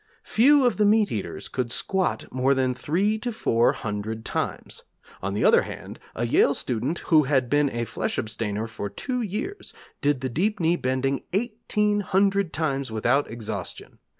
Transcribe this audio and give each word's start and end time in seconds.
Few 0.23 0.65
of 0.65 0.77
the 0.77 0.85
meat 0.87 1.11
eaters 1.11 1.47
could 1.47 1.71
"squat" 1.71 2.25
more 2.31 2.55
than 2.55 2.73
three 2.73 3.19
to 3.19 3.31
four 3.31 3.73
hundred 3.73 4.25
times. 4.25 4.81
On 5.21 5.35
the 5.35 5.45
other 5.45 5.61
hand 5.61 5.99
a 6.15 6.25
Yale 6.25 6.55
student 6.55 6.97
who 7.13 7.25
had 7.25 7.51
been 7.51 7.69
a 7.69 7.85
flesh 7.85 8.17
abstainer 8.17 8.65
for 8.65 8.89
two 8.89 9.21
years, 9.21 9.75
did 10.01 10.21
the 10.21 10.27
deep 10.29 10.59
knee 10.59 10.75
bending 10.75 11.21
eighteen 11.33 11.99
hundred 11.99 12.51
times 12.51 12.89
without 12.89 13.29
exhaustion.... 13.29 13.99